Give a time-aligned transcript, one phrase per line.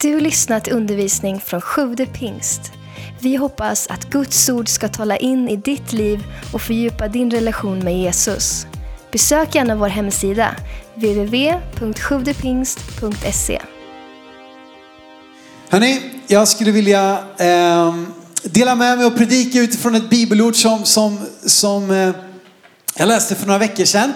[0.00, 2.60] Du har lyssnat till undervisning från Sjude pingst.
[3.20, 7.78] Vi hoppas att Guds ord ska tala in i ditt liv och fördjupa din relation
[7.78, 8.66] med Jesus.
[9.12, 10.56] Besök gärna vår hemsida,
[10.94, 13.62] www.sjuvdepingst.se.
[15.68, 17.94] Hörni, jag skulle vilja eh,
[18.42, 22.10] dela med mig och predika utifrån ett bibelord som, som, som eh,
[22.96, 24.12] jag läste för några veckor sedan.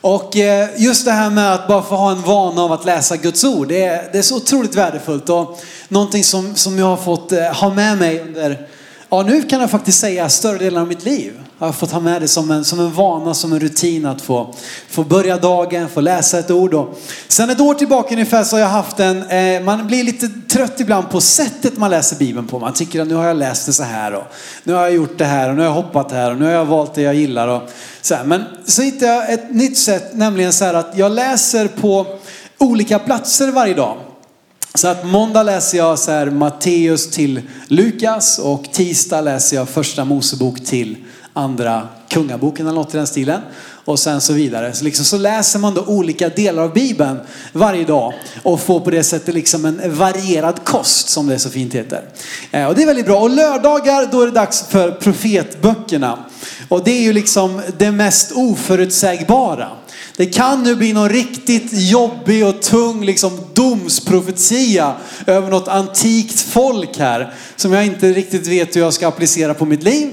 [0.00, 3.16] Och eh, just det här med att bara få ha en vana av att läsa
[3.16, 5.28] Guds ord, det är, det är så otroligt värdefullt.
[5.28, 8.68] Och någonting som, som jag har fått eh, ha med mig under,
[9.08, 11.32] ja nu kan jag faktiskt säga större delen av mitt liv.
[11.60, 14.22] Jag får fått ha med det som en, som en vana, som en rutin att
[14.22, 14.54] få,
[14.88, 16.74] få börja dagen, få läsa ett ord.
[16.74, 20.28] Och sen ett år tillbaka ungefär så har jag haft en, eh, man blir lite
[20.48, 22.58] trött ibland på sättet man läser Bibeln på.
[22.58, 24.24] Man tycker att nu har jag läst det så här och
[24.64, 26.52] nu har jag gjort det här och nu har jag hoppat här och nu har
[26.52, 27.48] jag valt det jag gillar.
[27.48, 27.62] Och
[28.00, 28.24] så här.
[28.24, 32.06] Men så hittade jag ett nytt sätt, nämligen så här att jag läser på
[32.58, 33.96] olika platser varje dag.
[34.74, 40.04] Så att måndag läser jag så här Matteus till Lukas och tisdag läser jag första
[40.04, 40.96] Mosebok till
[41.32, 43.40] andra kungaboken eller något i den stilen.
[43.84, 44.72] Och sen så vidare.
[44.72, 47.20] Så, liksom, så läser man då olika delar av Bibeln
[47.52, 51.74] varje dag och får på det sättet liksom en varierad kost som det så fint
[51.74, 52.02] heter.
[52.50, 53.20] Eh, och det är väldigt bra.
[53.20, 56.18] Och lördagar då är det dags för profetböckerna.
[56.68, 59.68] Och det är ju liksom det mest oförutsägbara.
[60.18, 64.94] Det kan nu bli någon riktigt jobbig och tung liksom domsprofetia
[65.26, 69.64] över något antikt folk här som jag inte riktigt vet hur jag ska applicera på
[69.64, 70.12] mitt liv.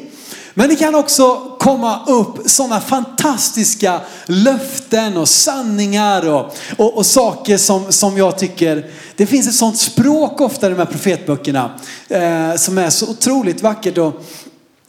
[0.54, 7.58] Men det kan också komma upp sådana fantastiska löften och sanningar och, och, och, saker
[7.58, 11.72] som, som jag tycker, det finns ett sådant språk ofta i de här profetböckerna
[12.10, 13.98] eh, som är så otroligt vackert.
[13.98, 14.26] Och,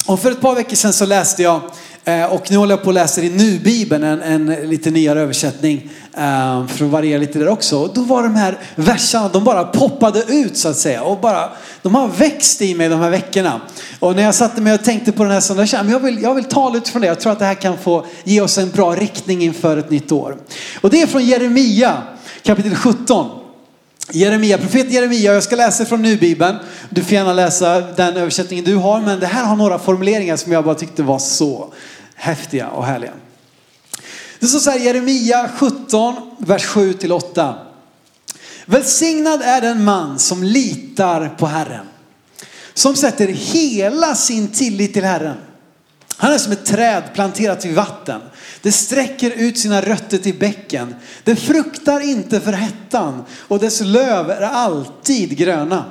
[0.06, 1.60] och för ett par veckor sedan så läste jag
[2.08, 5.90] Eh, och nu håller jag på att läsa i Nu-bibeln, en, en lite nyare översättning.
[6.16, 7.78] Eh, för att variera lite där också.
[7.78, 11.02] Och då var de här verserna, de bara poppade ut så att säga.
[11.02, 11.50] Och bara,
[11.82, 13.60] de har växt i mig de här veckorna.
[13.98, 16.34] Och när jag satte mig och tänkte på den här söndagen, jag, jag, vill, jag
[16.34, 17.08] vill tala utifrån det.
[17.08, 20.12] Jag tror att det här kan få ge oss en bra riktning inför ett nytt
[20.12, 20.36] år.
[20.80, 22.02] Och det är från Jeremia
[22.42, 23.26] kapitel 17.
[24.12, 26.56] Jeremia, profeten Jeremia, jag ska läsa från Nu-bibeln.
[26.90, 30.52] Du får gärna läsa den översättningen du har, men det här har några formuleringar som
[30.52, 31.72] jag bara tyckte var så
[32.16, 33.12] häftiga och härliga.
[34.40, 37.54] Det står så här Jeremia 17, vers 7-8.
[38.66, 41.86] Välsignad är den man som litar på Herren.
[42.74, 45.36] Som sätter hela sin tillit till Herren.
[46.16, 48.20] Han är som ett träd planterat vid vatten.
[48.62, 50.94] Det sträcker ut sina rötter till bäcken.
[51.24, 55.84] Det fruktar inte för hettan och dess löv är alltid gröna.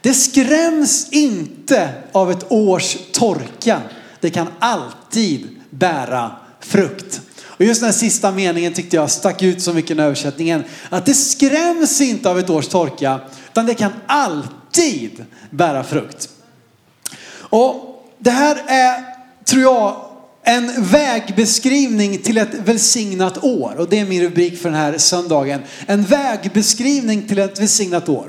[0.00, 3.80] Det skräms inte av ett års torka.
[4.20, 7.20] Det kan alltid bära frukt.
[7.46, 10.64] Och just den här sista meningen tyckte jag stack ut så mycket i översättningen.
[10.88, 13.20] Att det skräms inte av ett års torka,
[13.50, 16.28] utan det kan alltid bära frukt.
[17.38, 19.04] Och det här är,
[19.44, 20.09] tror jag,
[20.50, 23.74] en vägbeskrivning till ett välsignat år.
[23.78, 25.60] Och det är min rubrik för den här söndagen.
[25.86, 28.26] En vägbeskrivning till ett välsignat år.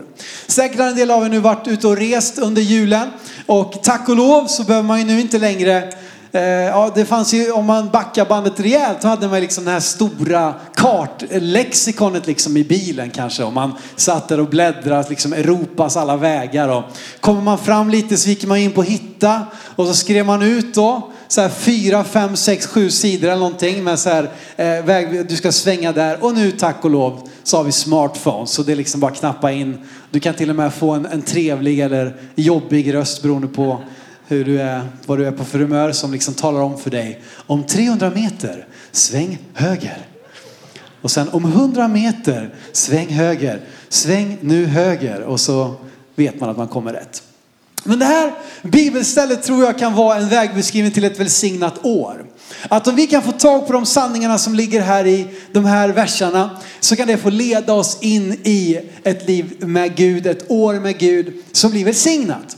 [0.47, 3.09] Säkert har en del av er nu varit ute och rest under julen.
[3.45, 5.93] Och tack och lov så behöver man ju nu inte längre
[6.31, 9.71] eh, ja, det fanns ju, om man backar bandet rejält, då hade man liksom det
[9.71, 13.43] här stora kartlexikonet liksom i bilen kanske.
[13.43, 16.69] Och man satt där och bläddrade liksom Europas alla vägar.
[16.69, 16.83] Och
[17.19, 19.41] kommer man fram lite så gick man in på hitta
[19.75, 23.83] och så skrev man ut då så här fyra, fem, sex, sju sidor eller någonting
[23.83, 26.23] med så här, eh, väg, du ska svänga där.
[26.23, 29.51] Och nu tack och lov så har vi smartphones så det är liksom bara knappa
[29.51, 29.77] in.
[30.09, 33.81] Du kan till och med få en, en trevlig eller jobbig röst beroende på
[34.27, 37.21] hur du är, vad du är på för humör som liksom talar om för dig.
[37.47, 39.97] Om 300 meter, sväng höger.
[41.01, 43.61] Och sen om 100 meter, sväng höger.
[43.89, 45.21] Sväng nu höger.
[45.21, 45.75] Och så
[46.15, 47.23] vet man att man kommer rätt.
[47.83, 52.25] Men det här bibelstället tror jag kan vara en vägbeskrivning till ett välsignat år.
[52.69, 55.89] Att om vi kan få tag på de sanningarna som ligger här i de här
[55.89, 56.49] verserna
[56.79, 60.97] så kan det få leda oss in i ett liv med Gud, ett år med
[60.97, 62.57] Gud som blir välsignat.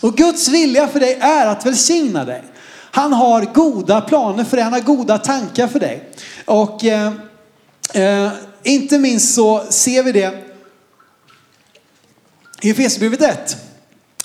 [0.00, 2.42] Och Guds vilja för dig är att välsigna dig.
[2.90, 6.10] Han har goda planer för dig, han har goda tankar för dig.
[6.44, 7.12] Och eh,
[7.94, 8.30] eh,
[8.62, 10.44] inte minst så ser vi det
[12.62, 13.56] i Efesierbrevet 1.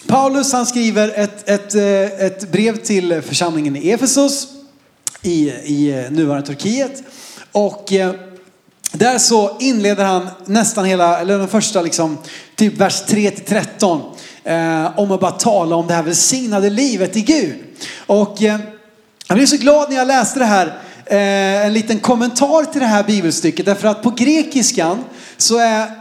[0.07, 4.47] Paulus han skriver ett, ett, eh, ett brev till församlingen i Efesos
[5.21, 7.03] i, i eh, nuvarande Turkiet.
[7.51, 8.13] Och eh,
[8.91, 12.17] där så inleder han nästan hela, eller den första liksom,
[12.55, 14.01] typ vers 3 till 13
[14.43, 17.55] eh, om att bara tala om det här välsignade livet i Gud.
[18.05, 18.59] Och eh,
[19.27, 20.67] jag blev så glad när jag läste det här,
[21.05, 23.65] eh, en liten kommentar till det här bibelstycket.
[23.65, 25.03] Därför att på grekiskan
[25.37, 25.91] så är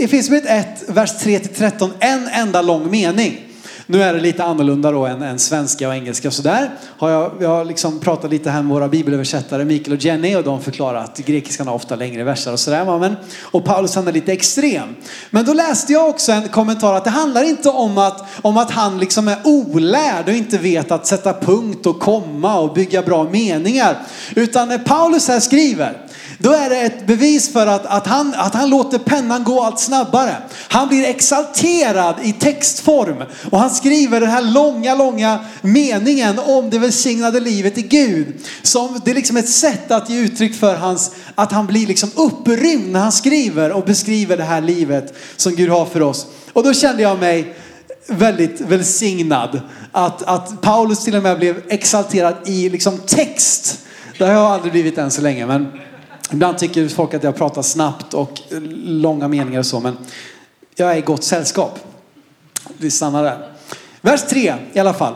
[0.00, 3.49] Efesierbrevet 1, vers 3-13, en enda lång mening.
[3.92, 6.70] Nu är det lite annorlunda då än, än svenska och engelska och sådär.
[6.98, 10.44] Har jag, jag har liksom pratat lite här med våra bibelöversättare Mikael och Jenny och
[10.44, 12.98] de förklarar att grekiskan har ofta längre verser och sådär.
[12.98, 14.96] Men, och Paulus han är lite extrem.
[15.30, 18.70] Men då läste jag också en kommentar att det handlar inte om att, om att
[18.70, 23.24] han liksom är olärd och inte vet att sätta punkt och komma och bygga bra
[23.24, 23.98] meningar.
[24.36, 26.09] Utan när Paulus här skriver
[26.42, 29.80] då är det ett bevis för att, att, han, att han låter pennan gå allt
[29.80, 30.36] snabbare.
[30.68, 36.78] Han blir exalterad i textform och han skriver den här långa, långa meningen om det
[36.78, 38.34] välsignade livet i Gud.
[38.62, 42.10] Som, det är liksom ett sätt att ge uttryck för hans, att han blir liksom
[42.14, 46.26] upprymd när han skriver och beskriver det här livet som Gud har för oss.
[46.52, 47.54] Och då kände jag mig
[48.06, 49.60] väldigt välsignad.
[49.92, 53.78] Att, att Paulus till och med blev exalterad i liksom text.
[54.18, 55.46] Det har jag aldrig blivit än så länge.
[55.46, 55.72] Men
[56.32, 58.40] Ibland tycker folk att jag pratar snabbt och
[58.84, 59.96] långa meningar och så, men
[60.74, 61.78] jag är i gott sällskap.
[62.78, 63.48] Vi stannar där.
[64.00, 65.14] Vers 3 i alla fall.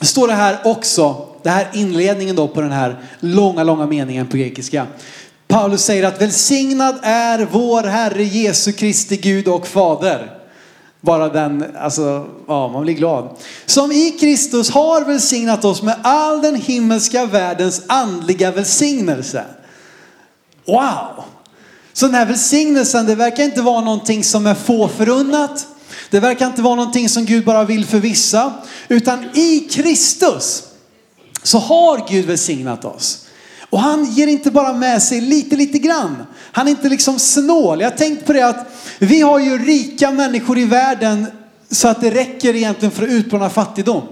[0.00, 4.36] Står det här också, det här inledningen då på den här långa, långa meningen på
[4.36, 4.86] grekiska.
[5.48, 10.32] Paulus säger att välsignad är vår Herre Jesu Kristi Gud och Fader.
[11.00, 13.36] Bara den, alltså, ja, man blir glad.
[13.66, 19.44] Som i Kristus har välsignat oss med all den himmelska världens andliga välsignelse.
[20.66, 21.24] Wow!
[21.92, 25.66] Så den här välsignelsen, det verkar inte vara någonting som är få förunnat.
[26.10, 28.52] Det verkar inte vara någonting som Gud bara vill för vissa.
[28.88, 30.62] Utan i Kristus
[31.42, 33.26] så har Gud välsignat oss.
[33.70, 36.26] Och han ger inte bara med sig lite, lite grann.
[36.52, 37.80] Han är inte liksom snål.
[37.80, 38.66] Jag har tänkt på det att
[38.98, 41.26] vi har ju rika människor i världen
[41.70, 44.02] så att det räcker egentligen för att utplåna fattigdom.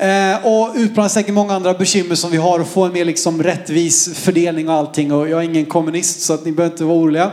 [0.00, 3.42] Eh, och utplåna säkert många andra bekymmer som vi har och få en mer liksom
[3.42, 5.12] rättvis fördelning och allting.
[5.12, 7.30] Och jag är ingen kommunist så att ni behöver inte vara oroliga.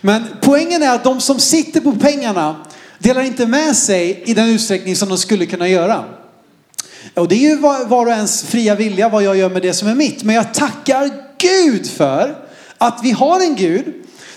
[0.00, 2.56] Men poängen är att de som sitter på pengarna
[2.98, 6.04] delar inte med sig i den utsträckning som de skulle kunna göra.
[7.14, 7.56] Och det är ju
[7.86, 10.22] var och ens fria vilja vad jag gör med det som är mitt.
[10.22, 12.36] Men jag tackar Gud för
[12.78, 13.84] att vi har en Gud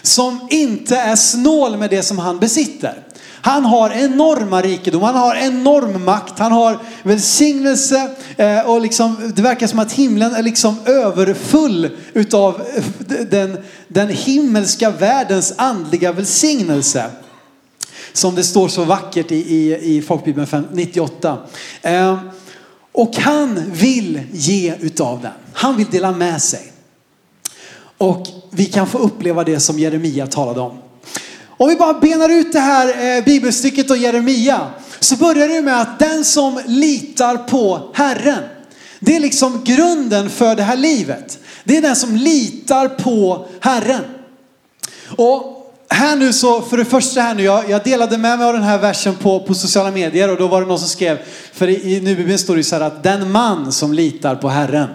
[0.02, 3.04] som inte är snål med det som han besitter.
[3.46, 9.42] Han har enorma rikedom, han har enorm makt, han har välsignelse eh, och liksom, det
[9.42, 12.84] verkar som att himlen är liksom överfull utav eh,
[13.30, 13.58] den,
[13.88, 17.06] den himmelska världens andliga välsignelse.
[18.14, 21.38] Som det står så vackert i, i, i Folkbibeln 98.
[21.82, 22.18] Eh,
[22.92, 25.32] och han vill ge utav den.
[25.54, 26.72] Han vill dela med sig.
[27.98, 30.78] Och vi kan få uppleva det som Jeremia talade om.
[31.58, 34.68] Om vi bara benar ut det här eh, bibelstycket och Jeremia
[35.00, 38.44] så börjar det med att den som litar på Herren.
[39.00, 41.40] Det är liksom grunden för det här livet.
[41.64, 44.04] Det är den som litar på Herren.
[45.18, 45.54] Och
[45.90, 48.64] här nu så, för det första här nu, jag, jag delade med mig av den
[48.64, 51.18] här versen på, på sociala medier och då var det någon som skrev,
[51.54, 54.88] för i, i Bibeln står det så här att den man som litar på Herren.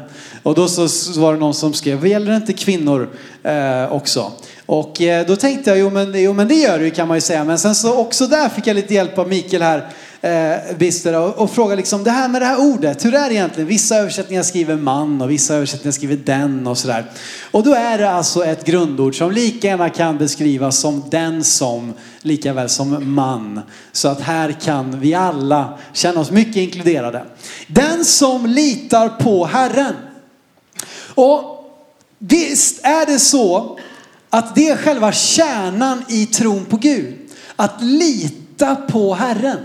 [0.42, 3.08] Och då så, så var det någon som skrev, gäller det inte kvinnor
[3.42, 4.32] eh, också?
[4.68, 7.16] Och eh, då tänkte jag, jo men, jo men det gör det ju kan man
[7.16, 7.44] ju säga.
[7.44, 9.88] Men sen så också där fick jag lite hjälp av Mikael här,
[10.20, 13.34] eh, Bister, och, och fråga liksom det här med det här ordet, hur är det
[13.34, 13.68] egentligen?
[13.68, 17.04] Vissa översättningar skriver man och vissa översättningar skriver den och sådär.
[17.50, 21.94] Och då är det alltså ett grundord som lika gärna kan beskrivas som den som,
[22.22, 23.60] lika väl som man.
[23.92, 27.24] Så att här kan vi alla känna oss mycket inkluderade.
[27.66, 29.94] Den som litar på Herren.
[31.14, 31.64] Och
[32.18, 33.78] visst är det så
[34.30, 37.14] att det är själva kärnan i tron på Gud.
[37.56, 39.58] Att lita på Herren.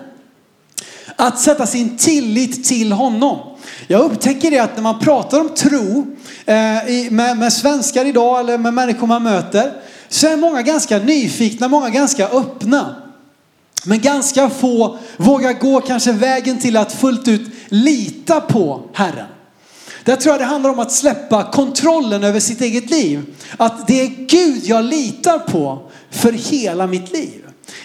[1.15, 3.39] Att sätta sin tillit till honom.
[3.87, 6.15] Jag upptäcker det att när man pratar om tro
[6.45, 9.73] eh, med, med svenskar idag eller med människor man möter
[10.09, 12.95] så är många ganska nyfikna, många ganska öppna.
[13.85, 19.27] Men ganska få vågar gå kanske vägen till att fullt ut lita på Herren.
[20.05, 23.35] Där tror jag det handlar om att släppa kontrollen över sitt eget liv.
[23.57, 27.43] Att det är Gud jag litar på för hela mitt liv.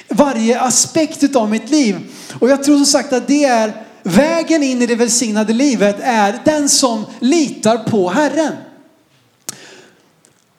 [0.08, 1.96] Varje aspekt av mitt liv.
[2.40, 3.72] Och jag tror som sagt att det är
[4.02, 8.52] vägen in i det välsignade livet är den som litar på Herren.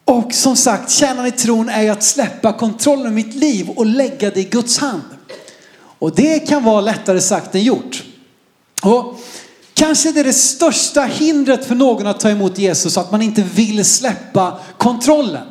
[0.05, 3.85] Och som sagt, kärnan i tron är ju att släppa kontrollen över mitt liv och
[3.85, 5.03] lägga det i Guds hand.
[5.99, 8.03] Och det kan vara lättare sagt än gjort.
[8.83, 9.19] Och
[9.79, 13.41] Kanske det är det största hindret för någon att ta emot Jesus, att man inte
[13.41, 15.47] vill släppa kontrollen.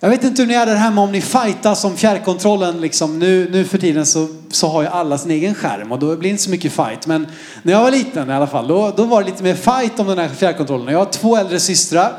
[0.00, 2.80] Jag vet inte hur ni är där hemma om ni fightas om fjärrkontrollen.
[2.80, 3.18] Liksom.
[3.18, 6.18] Nu, nu för tiden så, så har ju alla sin egen skärm och då blir
[6.22, 7.06] det inte så mycket fight.
[7.06, 7.26] Men
[7.62, 10.06] när jag var liten i alla fall, då, då var det lite mer fight om
[10.06, 10.92] den här fjärrkontrollen.
[10.92, 12.12] Jag har två äldre systrar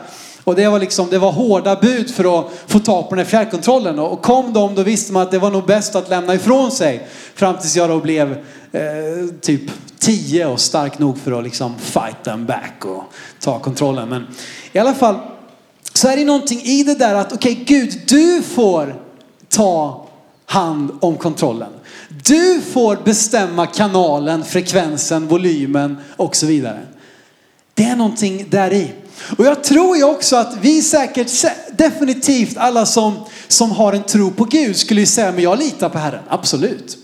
[0.46, 3.30] och det var liksom, det var hårda bud för att få tag på den här
[3.32, 4.00] fjärrkontrollen.
[4.00, 7.08] Och kom de, då visste man att det var nog bäst att lämna ifrån sig.
[7.36, 8.32] Fram tills jag då blev
[8.72, 8.82] eh,
[9.42, 9.62] typ
[10.00, 13.04] 10 och stark nog för att liksom fight them back och
[13.40, 14.10] ta kontrollen.
[14.10, 14.28] Men
[14.72, 15.16] i alla fall
[15.94, 18.96] så är det någonting i det där att okej okay, Gud, du får
[19.50, 20.08] ta
[20.46, 21.72] hand om kontrollen.
[22.10, 26.80] Du får bestämma kanalen, frekvensen, volymen och så vidare.
[27.74, 28.92] Det är någonting där i.
[29.38, 31.32] Och jag tror ju också att vi säkert,
[31.78, 35.90] definitivt alla som, som har en tro på Gud skulle ju säga, men jag litar
[35.90, 36.98] på Herren, absolut.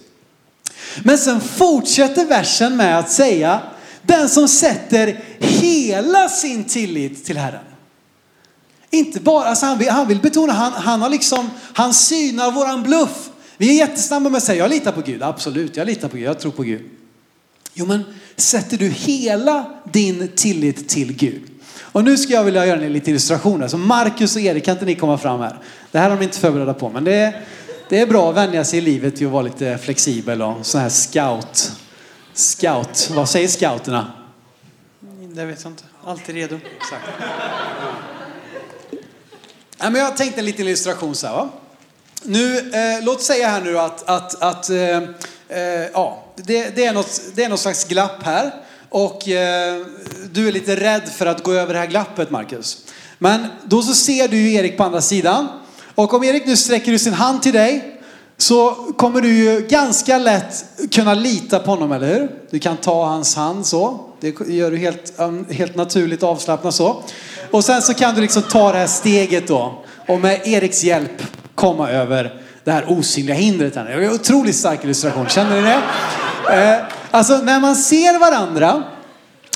[1.03, 3.61] Men sen fortsätter versen med att säga,
[4.01, 7.63] den som sätter hela sin tillit till Herren.
[8.89, 12.83] Inte bara, alltså han, vill, han vill betona, han, han har liksom, han synar våran
[12.83, 13.29] bluff.
[13.57, 16.25] Vi är jättesnabba med att säga, jag litar på Gud, absolut, jag litar på Gud,
[16.25, 16.81] jag tror på Gud.
[17.73, 18.03] Jo men
[18.35, 21.50] sätter du hela din tillit till Gud?
[21.91, 23.69] Och nu ska jag vilja göra en liten illustration.
[23.69, 25.57] Så Marcus och Erik, kan inte ni komma fram här?
[25.91, 27.41] Det här har de inte förberedda på, men det är,
[27.89, 30.81] det är bra att vänja sig i livet till att vara lite flexibel och sån
[30.81, 31.71] här scout.
[32.33, 34.11] Scout, vad säger scouterna?
[35.21, 35.83] Det vet jag inte.
[36.05, 36.55] Alltid redo.
[36.55, 37.03] Exakt.
[39.77, 41.33] Ja, men jag tänkte en liten illustration så här.
[41.33, 41.49] Va?
[42.23, 46.93] Nu, eh, låt säga här nu att, att, att eh, eh, ja, det, det, är
[46.93, 48.51] något, det är något slags glapp här.
[48.93, 49.81] Och eh,
[50.31, 52.77] du är lite rädd för att gå över det här glappet, Marcus.
[53.17, 55.47] Men då så ser du ju Erik på andra sidan.
[55.95, 58.01] Och om Erik nu sträcker ut sin hand till dig
[58.37, 62.31] så kommer du ju ganska lätt kunna lita på honom, eller hur?
[62.49, 63.99] Du kan ta hans hand så.
[64.19, 67.03] Det gör du helt, um, helt naturligt avslappnat så.
[67.51, 71.23] Och sen så kan du liksom ta det här steget då och med Eriks hjälp
[71.55, 73.75] komma över det här osynliga hindret.
[73.75, 73.85] Här.
[73.85, 75.81] Det är en otroligt stark illustration, känner ni det?
[76.55, 78.83] Eh, alltså när man ser varandra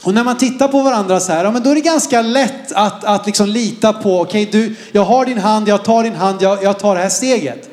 [0.04, 2.72] och när man tittar på varandra så här, ja, men då är det ganska lätt
[2.72, 6.16] att, att liksom lita på, okej okay, du, jag har din hand, jag tar din
[6.16, 7.70] hand, jag, jag tar det här steget.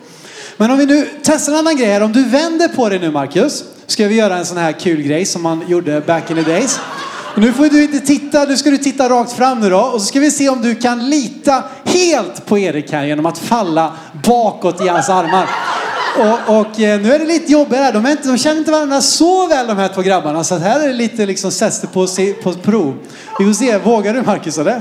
[0.57, 3.11] Men om vi nu testar en annan grej här, om du vänder på dig nu
[3.11, 6.43] Marcus, ska vi göra en sån här kul grej som man gjorde back in the
[6.43, 6.81] days.
[7.37, 10.07] Nu får du inte titta, nu ska du titta rakt fram nu då och så
[10.07, 14.85] ska vi se om du kan lita helt på Erik här genom att falla bakåt
[14.85, 15.49] i hans armar.
[16.19, 17.92] Och, och, eh, nu är det lite jobbigare.
[17.92, 20.45] De, inte, de känner inte varandra så väl de här två grabbarna.
[20.45, 22.07] Så här är det lite liksom sätts det på,
[22.42, 22.99] på prov.
[23.38, 23.78] Vi får se.
[23.78, 24.81] Vågar du Marcus eller?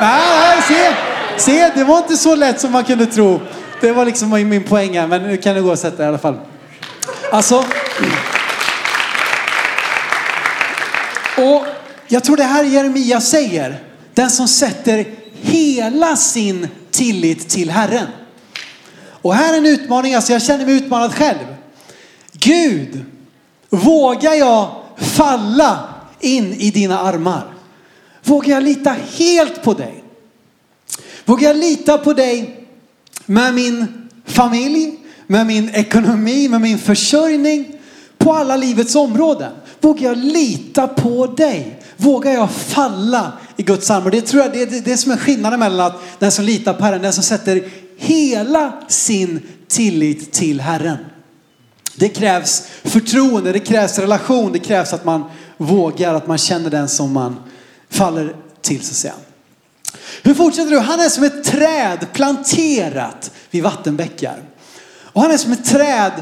[0.00, 0.94] Nej, se!
[1.36, 3.40] Se, det var inte så lätt som man kunde tro.
[3.80, 5.06] Det var liksom min poäng här.
[5.06, 6.38] Men nu kan du gå och sätta dig i alla fall.
[7.32, 7.64] Alltså.
[11.36, 11.66] Och
[12.08, 13.82] jag tror det här Jeremia säger.
[14.14, 15.04] Den som sätter
[15.40, 18.06] hela sin tillit till Herren.
[19.22, 21.56] Och här är en utmaning, alltså jag känner mig utmanad själv.
[22.32, 23.04] Gud,
[23.70, 25.88] vågar jag falla
[26.20, 27.54] in i dina armar?
[28.24, 30.04] Vågar jag lita helt på dig?
[31.24, 32.66] Vågar jag lita på dig
[33.26, 37.78] med min familj, med min ekonomi, med min försörjning,
[38.18, 39.52] på alla livets områden?
[39.80, 41.82] Vågar jag lita på dig?
[41.96, 44.10] Vågar jag falla i Guds armar?
[44.10, 46.84] Det tror jag det är det, som är skillnaden mellan att den som litar på
[46.84, 47.64] Herren, den som sätter
[48.02, 50.96] hela sin tillit till Herren.
[51.96, 55.24] Det krävs förtroende, det krävs relation, det krävs att man
[55.56, 57.36] vågar, att man känner den som man
[57.90, 59.14] faller till så att säga.
[60.22, 60.78] Hur fortsätter du?
[60.78, 64.42] Han är som ett träd planterat vid vattenbäckar.
[64.84, 66.12] Och han är som ett träd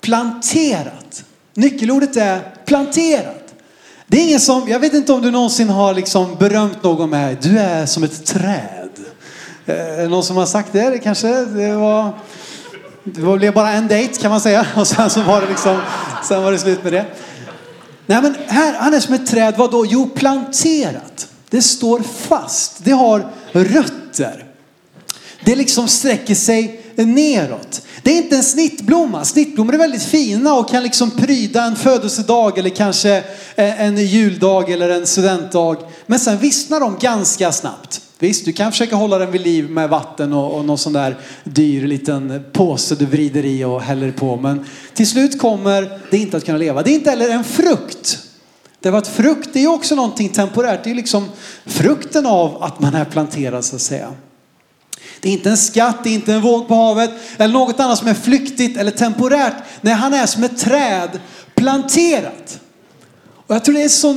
[0.00, 1.24] planterat.
[1.54, 3.54] Nyckelordet är planterat.
[4.06, 7.36] Det är ingen som, jag vet inte om du någonsin har liksom berömt någon med,
[7.42, 8.79] du är som ett träd.
[9.70, 10.90] Eh, någon som har sagt det?
[10.90, 12.12] det kanske det var,
[13.04, 14.66] det blev bara en dejt kan man säga.
[14.76, 15.80] Och sen så var det liksom,
[16.24, 17.04] sen var det slut med det.
[18.06, 19.86] Nej men här, han är som ett träd, vad då?
[19.86, 21.28] Jo, planterat.
[21.50, 22.84] Det står fast.
[22.84, 24.44] Det har rötter.
[25.44, 27.82] Det liksom sträcker sig neråt.
[28.02, 29.24] Det är inte en snittblomma.
[29.24, 33.16] Snittblommor är väldigt fina och kan liksom pryda en födelsedag eller kanske
[33.56, 35.76] eh, en juldag eller en studentdag.
[36.06, 38.00] Men sen vissnar de ganska snabbt.
[38.20, 41.16] Visst, du kan försöka hålla den vid liv med vatten och, och någon sån där
[41.44, 44.36] dyr liten påse du vrider i och häller på.
[44.36, 46.82] Men till slut kommer det inte att kunna leva.
[46.82, 48.18] Det är inte heller en frukt.
[48.80, 50.84] Därför att frukt är också någonting temporärt.
[50.84, 51.28] Det är liksom
[51.66, 54.12] frukten av att man är planterad så att säga.
[55.20, 57.98] Det är inte en skatt, det är inte en våg på havet eller något annat
[57.98, 59.54] som är flyktigt eller temporärt.
[59.80, 61.20] Nej, han är som ett träd
[61.54, 62.60] planterat.
[63.46, 64.12] Och jag tror det är så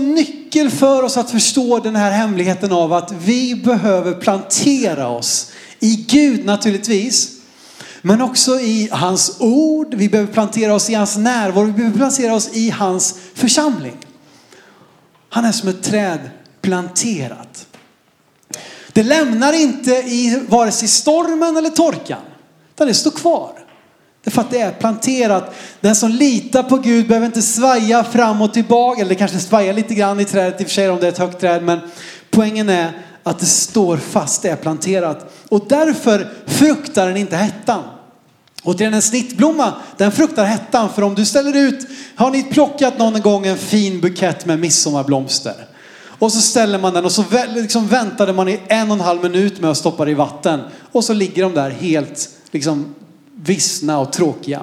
[0.53, 5.95] nyckel för oss att förstå den här hemligheten av att vi behöver plantera oss i
[5.95, 7.31] Gud naturligtvis.
[8.01, 9.93] Men också i hans ord.
[9.93, 11.65] Vi behöver plantera oss i hans närvaro.
[11.65, 13.97] Vi behöver plantera oss i hans församling.
[15.29, 16.29] Han är som ett träd
[16.61, 17.67] planterat.
[18.93, 22.21] Det lämnar inte i vare sig stormen eller torkan.
[22.75, 23.62] Utan det står kvar.
[24.23, 25.55] Därför att det är planterat.
[25.81, 29.01] Den som litar på Gud behöver inte svaja fram och tillbaka.
[29.01, 31.11] Eller det kanske svajar lite grann i trädet i och för sig om det är
[31.11, 31.63] ett högt träd.
[31.63, 31.79] Men
[32.29, 32.91] poängen är
[33.23, 35.33] att det står fast, det är planterat.
[35.49, 37.83] Och därför fruktar den inte hettan.
[38.63, 40.89] Och en snittblomma, den fruktar hettan.
[40.93, 45.55] För om du ställer ut, har ni plockat någon gång en fin bukett med midsommarblomster?
[46.19, 47.25] Och så ställer man den och så
[47.55, 50.61] liksom väntade man i en och en halv minut med att stoppa det i vatten.
[50.91, 52.95] Och så ligger de där helt liksom
[53.45, 54.61] vissna och tråkiga.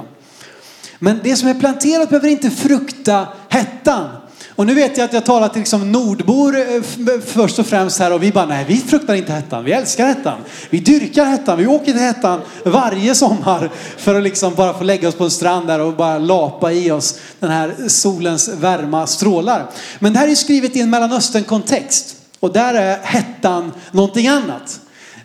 [0.98, 4.08] Men det som är planterat behöver inte frukta hettan.
[4.48, 6.82] Och nu vet jag att jag talar till liksom nordbor eh,
[7.26, 10.38] först och främst här och vi bara nej vi fruktar inte hettan, vi älskar hettan.
[10.70, 15.08] Vi dyrkar hettan, vi åker till hettan varje sommar för att liksom bara få lägga
[15.08, 19.70] oss på en strand där och bara lapa i oss den här solens värma strålar.
[19.98, 24.80] Men det här är skrivet i en Mellanöstern-kontext och där är hettan någonting annat.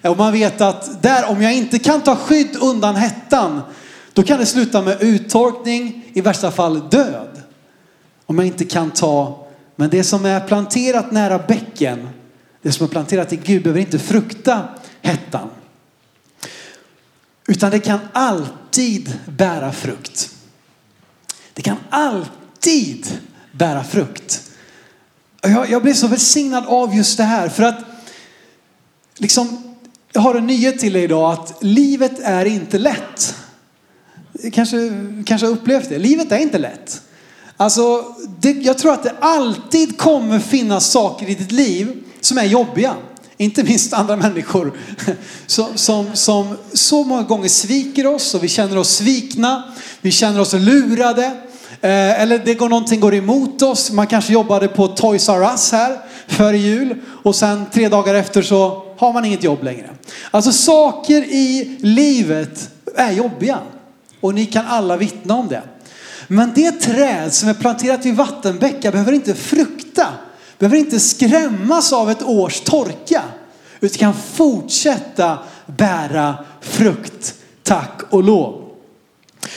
[0.09, 3.61] Och man vet att där, om jag inte kan ta skydd undan hettan,
[4.13, 7.41] då kan det sluta med uttorkning, i värsta fall död.
[8.25, 12.09] Om jag inte kan ta, men det som är planterat nära bäcken,
[12.61, 14.63] det som är planterat i Gud behöver inte frukta
[15.01, 15.49] hettan.
[17.47, 20.29] Utan det kan alltid bära frukt.
[21.53, 23.19] Det kan alltid
[23.51, 24.51] bära frukt.
[25.41, 27.79] Jag, jag blev så välsignad av just det här för att
[29.17, 29.74] liksom,
[30.15, 33.35] jag har en nyhet till dig idag att livet är inte lätt.
[34.53, 34.77] Kanske,
[35.25, 35.97] kanske har upplevt det.
[35.97, 37.01] Livet är inte lätt.
[37.57, 38.03] Alltså,
[38.39, 42.95] det, jag tror att det alltid kommer finnas saker i ditt liv som är jobbiga.
[43.37, 44.73] Inte minst andra människor
[45.45, 49.63] som, som, som så många gånger sviker oss och vi känner oss svikna.
[50.01, 51.25] Vi känner oss lurade.
[51.81, 53.91] Eh, eller det går någonting går emot oss.
[53.91, 58.41] Man kanske jobbade på Toys R Us här före jul och sen tre dagar efter
[58.41, 59.89] så har man inget jobb längre.
[60.31, 63.59] Alltså saker i livet är jobbiga
[64.19, 65.61] och ni kan alla vittna om det.
[66.27, 70.07] Men det träd som är planterat vid vattenbäckar behöver inte frukta,
[70.59, 73.23] behöver inte skrämmas av ett års torka,
[73.79, 78.61] utan kan fortsätta bära frukt, tack och lov.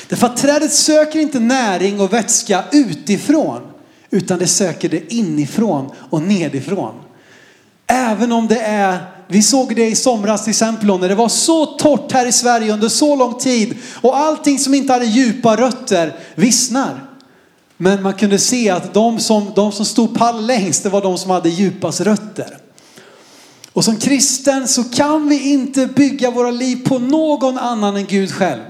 [0.09, 3.63] Därför att trädet söker inte näring och vätska utifrån,
[4.11, 6.95] utan det söker det inifrån och nedifrån.
[7.87, 11.67] Även om det är, vi såg det i somras till exempel när det var så
[11.67, 16.17] torrt här i Sverige under så lång tid och allting som inte hade djupa rötter
[16.35, 17.05] vissnar.
[17.77, 21.19] Men man kunde se att de som, de som stod pall längst, det var de
[21.19, 22.59] som hade djupast rötter.
[23.73, 28.33] Och som kristen så kan vi inte bygga våra liv på någon annan än Gud
[28.33, 28.63] själv.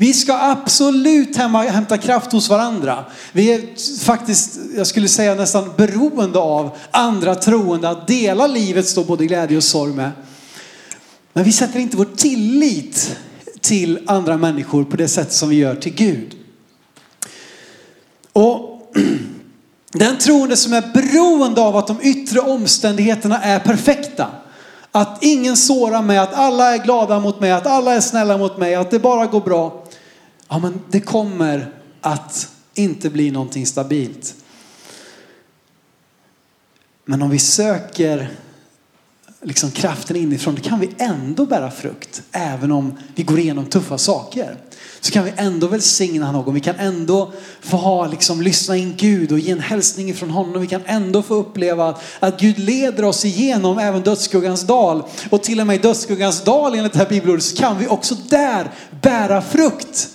[0.00, 3.04] Vi ska absolut hemma, hämta kraft hos varandra.
[3.32, 3.60] Vi är
[4.04, 9.56] faktiskt, jag skulle säga nästan beroende av andra troende att dela livet, står både glädje
[9.56, 10.10] och sorg med.
[11.32, 13.16] Men vi sätter inte vår tillit
[13.60, 16.34] till andra människor på det sätt som vi gör till Gud.
[18.32, 18.92] Och
[19.92, 24.26] den troende som är beroende av att de yttre omständigheterna är perfekta.
[24.92, 28.58] Att ingen sårar mig, att alla är glada mot mig, att alla är snälla mot
[28.58, 29.84] mig, att det bara går bra.
[30.48, 34.34] Ja, men det kommer att inte bli någonting stabilt.
[37.04, 38.30] Men om vi söker
[39.42, 42.22] liksom kraften inifrån, då kan vi ändå bära frukt.
[42.32, 44.56] Även om vi går igenom tuffa saker.
[45.00, 46.54] Så kan vi ändå välsigna någon.
[46.54, 50.60] Vi kan ändå få ha, liksom, lyssna in Gud och ge en hälsning ifrån honom.
[50.60, 55.02] Vi kan ändå få uppleva att, att Gud leder oss igenom även dödsskuggans dal.
[55.30, 58.14] Och till och med i dödsskuggans dal enligt det här bibelordet så kan vi också
[58.14, 58.70] där
[59.02, 60.08] bära frukt.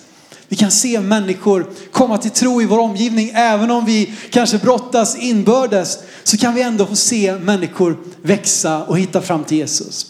[0.53, 3.31] Vi kan se människor komma till tro i vår omgivning.
[3.33, 8.99] Även om vi kanske brottas inbördes så kan vi ändå få se människor växa och
[8.99, 10.05] hitta fram till Jesus.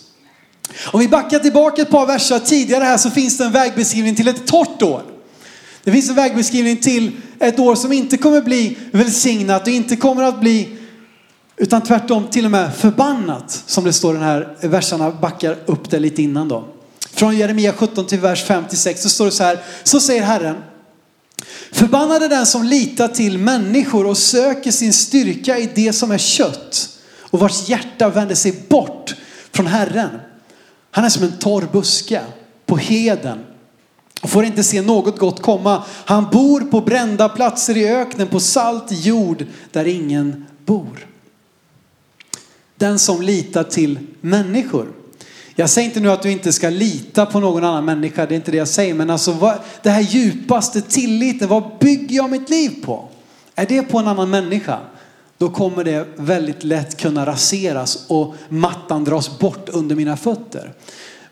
[0.91, 4.27] Om vi backar tillbaka ett par verser tidigare här så finns det en vägbeskrivning till
[4.27, 5.03] ett torrt år.
[5.83, 10.23] Det finns en vägbeskrivning till ett år som inte kommer bli välsignat och inte kommer
[10.23, 10.77] att bli
[11.57, 15.89] utan tvärtom till och med förbannat som det står i den här verserna backar upp
[15.89, 16.72] det lite innan då.
[17.23, 19.63] Från Jeremia 17 till vers 5 till 6 så står det så här.
[19.83, 20.55] Så säger Herren.
[21.71, 26.89] Förbannade den som litar till människor och söker sin styrka i det som är kött
[27.21, 29.15] och vars hjärta vänder sig bort
[29.51, 30.09] från Herren.
[30.91, 32.21] Han är som en torr buske
[32.65, 33.39] på heden
[34.21, 35.83] och får inte se något gott komma.
[36.05, 41.07] Han bor på brända platser i öknen på salt jord där ingen bor.
[42.75, 45.02] Den som litar till människor.
[45.55, 48.35] Jag säger inte nu att du inte ska lita på någon annan människa, det är
[48.35, 48.93] inte det jag säger.
[48.93, 53.09] Men alltså vad, det här djupaste tilliten, vad bygger jag mitt liv på?
[53.55, 54.79] Är det på en annan människa?
[55.43, 60.73] då kommer det väldigt lätt kunna raseras och mattan dras bort under mina fötter.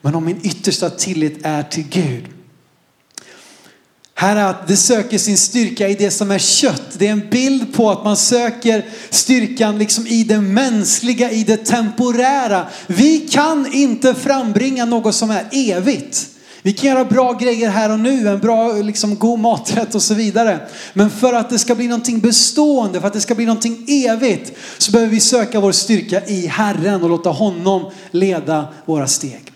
[0.01, 2.23] Men om min yttersta tillit är till Gud.
[4.21, 6.83] Här är att det söker sin styrka i det som är kött.
[6.93, 11.57] Det är en bild på att man söker styrkan liksom i det mänskliga, i det
[11.57, 12.67] temporära.
[12.87, 16.27] Vi kan inte frambringa något som är evigt.
[16.61, 20.13] Vi kan göra bra grejer här och nu, en bra, liksom, god maträtt och så
[20.13, 20.59] vidare.
[20.93, 24.51] Men för att det ska bli någonting bestående, för att det ska bli någonting evigt,
[24.77, 29.50] så behöver vi söka vår styrka i Herren och låta honom leda våra steg.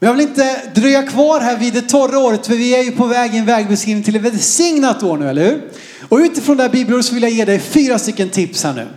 [0.00, 2.92] Men jag vill inte dröja kvar här vid det torra året, för vi är ju
[2.92, 5.70] på väg i en vägbeskrivning till ett välsignat år nu, eller hur?
[6.08, 8.88] Och utifrån det här bibelordet så vill jag ge dig fyra stycken tips här nu.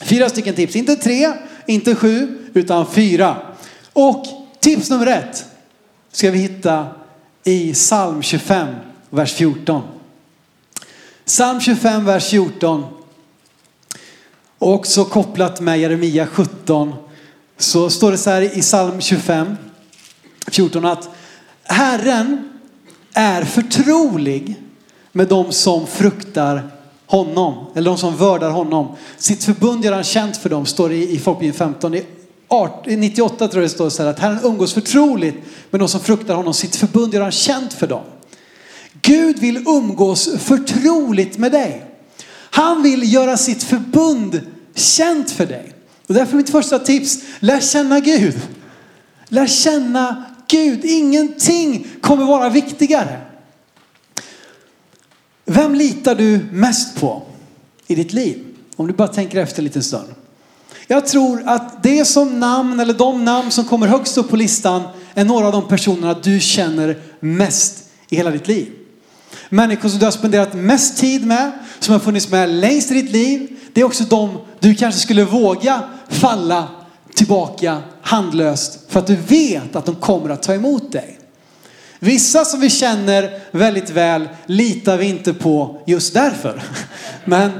[0.00, 1.32] Fyra stycken tips, inte tre,
[1.66, 3.36] inte sju, utan fyra.
[3.92, 4.26] Och
[4.60, 5.44] tips nummer ett
[6.12, 6.86] ska vi hitta
[7.44, 8.68] i psalm 25,
[9.10, 9.82] vers 14.
[11.24, 12.84] Psalm 25, vers 14.
[14.58, 16.94] Och också kopplat med Jeremia 17
[17.58, 19.56] så står det så här i psalm 25,
[20.54, 21.08] 14 att
[21.62, 22.48] Herren
[23.14, 24.56] är förtrolig
[25.12, 26.70] med de som fruktar
[27.06, 28.96] honom, eller de som vördar honom.
[29.16, 31.94] Sitt förbund gör han känt för dem, står det i Folkbibeln 15.
[31.94, 32.02] I
[32.96, 35.36] 98 tror jag det står så här att Herren umgås förtroligt
[35.70, 36.54] med de som fruktar honom.
[36.54, 38.04] Sitt förbund gör han känt för dem.
[39.02, 41.84] Gud vill umgås förtroligt med dig.
[42.50, 44.40] Han vill göra sitt förbund
[44.74, 45.74] känt för dig.
[46.06, 48.40] Och därför mitt första tips, lär känna Gud.
[49.28, 50.84] Lär känna Gud.
[50.84, 53.20] Ingenting kommer vara viktigare.
[55.44, 57.22] Vem litar du mest på
[57.86, 58.44] i ditt liv?
[58.76, 60.08] Om du bara tänker efter en liten stund.
[60.86, 64.82] Jag tror att det som namn eller de namn som kommer högst upp på listan
[65.14, 68.72] är några av de personerna du känner mest i hela ditt liv.
[69.48, 73.12] Människor som du har spenderat mest tid med, som har funnits med längst i ditt
[73.12, 73.56] liv.
[73.72, 76.68] Det är också de du kanske skulle våga falla
[77.18, 81.18] tillbaka handlöst för att du vet att de kommer att ta emot dig.
[81.98, 86.62] Vissa som vi känner väldigt väl litar vi inte på just därför.
[87.24, 87.50] Men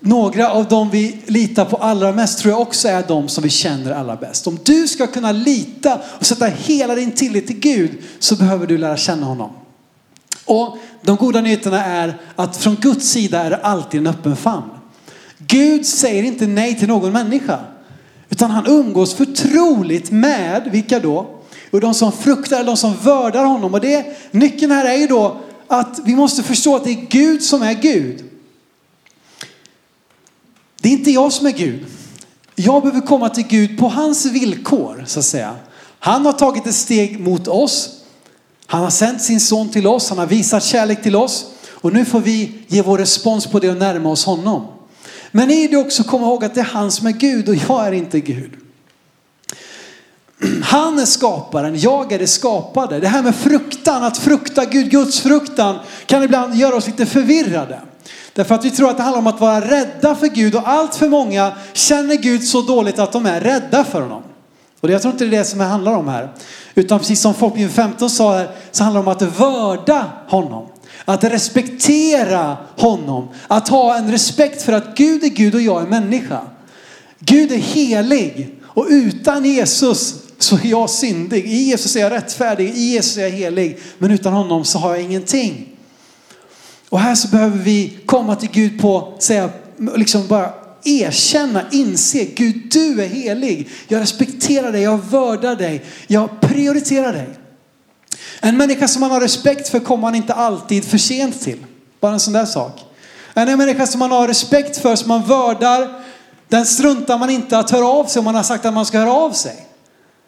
[0.00, 3.50] några av dem vi litar på allra mest tror jag också är de som vi
[3.50, 4.46] känner allra bäst.
[4.46, 8.78] Om du ska kunna lita och sätta hela din tillit till Gud så behöver du
[8.78, 9.50] lära känna honom.
[10.44, 14.70] Och de goda nyheterna är att från Guds sida är det alltid en öppen famn.
[15.38, 17.58] Gud säger inte nej till någon människa.
[18.34, 21.26] Utan han umgås förtroligt med, vilka då?
[21.70, 23.74] Och de som fruktar, de som vördar honom.
[23.74, 27.42] Och det, nyckeln här är ju då att vi måste förstå att det är Gud
[27.42, 28.24] som är Gud.
[30.80, 31.86] Det är inte jag som är Gud.
[32.54, 35.56] Jag behöver komma till Gud på hans villkor, så att säga.
[35.98, 37.90] Han har tagit ett steg mot oss.
[38.66, 40.08] Han har sänt sin son till oss.
[40.08, 41.46] Han har visat kärlek till oss.
[41.70, 44.66] Och nu får vi ge vår respons på det och närma oss honom.
[45.36, 47.86] Men i det också komma ihåg att det är han som är Gud och jag
[47.86, 48.50] är inte Gud.
[50.62, 53.00] Han är skaparen, jag är det skapade.
[53.00, 57.80] Det här med fruktan, att frukta Gud, Guds fruktan kan ibland göra oss lite förvirrade.
[58.32, 60.94] Därför att vi tror att det handlar om att vara rädda för Gud och allt
[60.94, 64.22] för många känner Gud så dåligt att de är rädda för honom.
[64.80, 66.32] Och jag tror inte det är det som det handlar om här.
[66.74, 70.66] Utan precis som Folkbibeln 15 sa här, så handlar det om att vörda honom.
[71.04, 73.28] Att respektera honom.
[73.46, 76.40] Att ha en respekt för att Gud är Gud och jag är människa.
[77.18, 81.46] Gud är helig och utan Jesus så är jag syndig.
[81.46, 83.78] I Jesus är jag rättfärdig, i Jesus är jag helig.
[83.98, 85.68] Men utan honom så har jag ingenting.
[86.88, 89.50] Och här så behöver vi komma till Gud på, säga,
[89.96, 90.52] liksom bara
[90.84, 93.68] erkänna, inse, Gud du är helig.
[93.88, 97.28] Jag respekterar dig, jag vördar dig, jag prioriterar dig.
[98.44, 101.64] En människa som man har respekt för kommer man inte alltid för sent till.
[102.00, 102.84] Bara en sån där sak.
[103.34, 106.04] En människa som man har respekt för, som man vördar,
[106.48, 108.98] den struntar man inte att höra av sig om man har sagt att man ska
[108.98, 109.66] höra av sig.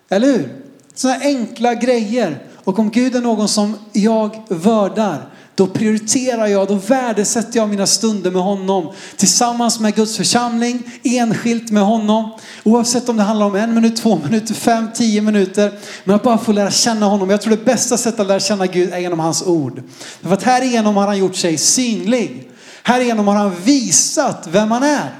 [0.09, 0.63] Eller hur?
[0.95, 2.45] Sådana enkla grejer.
[2.65, 7.87] Och om Gud är någon som jag vördar, då prioriterar jag, då värdesätter jag mina
[7.87, 8.93] stunder med honom.
[9.17, 12.31] Tillsammans med Guds församling, enskilt med honom.
[12.65, 15.73] Oavsett om det handlar om en minut, två minuter, fem, tio minuter.
[16.05, 17.31] Men att bara få lära känna honom.
[17.31, 19.83] Jag tror det bästa sättet att lära känna Gud är genom hans ord.
[20.23, 22.49] För att härigenom har han gjort sig synlig.
[22.83, 25.11] Härigenom har han visat vem han är.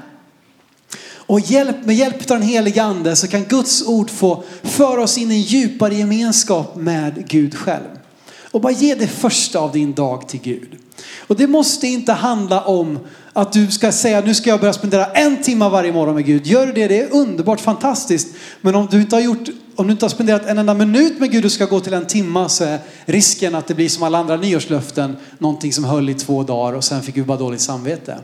[1.15, 5.17] Och hjälp, med hjälp av den heliga ande så kan Guds ord få föra oss
[5.17, 7.97] in i en djupare gemenskap med Gud själv.
[8.51, 10.77] Och bara ge det första av din dag till Gud.
[11.17, 12.99] Och det måste inte handla om
[13.33, 16.47] att du ska säga nu ska jag börja spendera en timme varje morgon med Gud.
[16.47, 18.27] Gör du det, det är underbart, fantastiskt.
[18.61, 21.31] Men om du inte har gjort, om du inte har spenderat en enda minut med
[21.31, 24.17] Gud och ska gå till en timma så är risken att det blir som alla
[24.17, 28.17] andra nyårslöften, någonting som höll i två dagar och sen fick Gud bara dåligt samvete.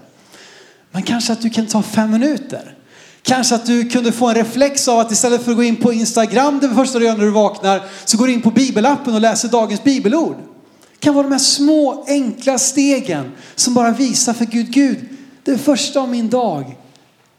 [0.91, 2.75] Men kanske att du kan ta fem minuter.
[3.23, 5.93] Kanske att du kunde få en reflex av att istället för att gå in på
[5.93, 9.21] Instagram det första du gör när du vaknar så går du in på bibelappen och
[9.21, 10.35] läser dagens bibelord.
[10.91, 14.97] Det kan vara de här små enkla stegen som bara visar för Gud, Gud,
[15.43, 16.77] det första av min dag.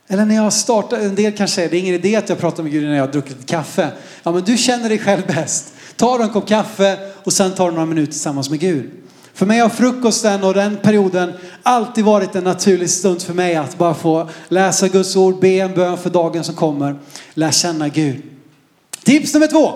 [0.08, 2.62] Eller när jag startar, en del kanske säger det är ingen idé att jag pratar
[2.62, 3.88] med Gud när jag har druckit kaffe.
[4.22, 5.72] Ja men du känner dig själv bäst.
[5.96, 8.90] Ta en kopp kaffe och sen tar du några minuter tillsammans med Gud.
[9.34, 13.78] För mig har frukosten och den perioden alltid varit en naturlig stund för mig att
[13.78, 16.96] bara få läsa Guds ord, be en bön för dagen som kommer,
[17.34, 18.22] lära känna Gud.
[19.04, 19.72] Tips nummer två.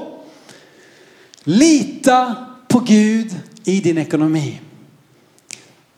[1.44, 2.34] Lita
[2.68, 4.60] på Gud i din ekonomi.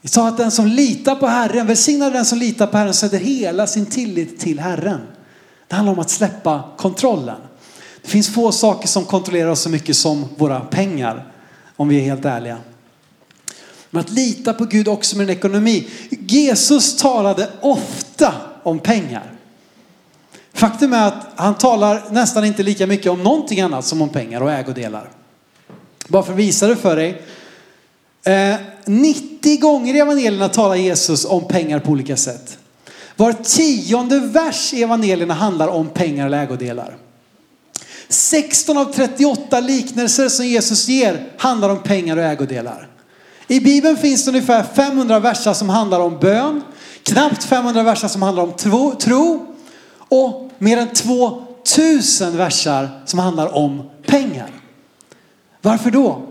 [0.03, 3.19] Vi sa att den som litar på Herren, välsignar den som litar på Herren sätter
[3.19, 5.01] hela sin tillit till Herren.
[5.69, 7.37] Det handlar om att släppa kontrollen.
[8.03, 11.33] Det finns få saker som kontrollerar oss så mycket som våra pengar,
[11.77, 12.59] om vi är helt ärliga.
[13.91, 15.89] Men att lita på Gud också med en ekonomi.
[16.11, 19.33] Jesus talade ofta om pengar.
[20.53, 24.41] Faktum är att han talar nästan inte lika mycket om någonting annat som om pengar
[24.41, 25.11] och ägodelar.
[26.09, 27.23] Bara för att visa det för dig.
[28.25, 32.59] Eh, 90 gånger i evangelierna talar Jesus om pengar på olika sätt.
[33.17, 36.97] Var tionde vers i evangelierna handlar om pengar och ägodelar.
[38.09, 42.90] 16 av 38 liknelser som Jesus ger handlar om pengar och ägodelar.
[43.51, 46.63] I Bibeln finns det ungefär 500 verser som handlar om bön,
[47.03, 48.53] knappt 500 verser som handlar om
[48.99, 49.47] tro
[49.99, 54.51] och mer än 2000 verser som handlar om pengar.
[55.63, 56.23] Varför då?